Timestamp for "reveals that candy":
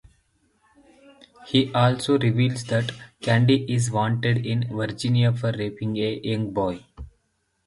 2.17-3.71